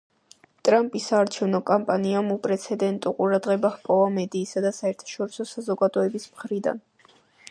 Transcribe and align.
ტრამპის 0.67 1.03
საარჩევნო 1.09 1.59
კამპანიამ 1.69 2.31
უპრეცედენტო 2.37 3.13
ყურადღება 3.19 3.71
ჰპოვა 3.75 4.09
მედიისა 4.17 4.65
და 4.67 4.73
საერთაშორისო 4.81 5.49
საზოგადოების 5.53 6.29
მხრიდან. 6.33 6.83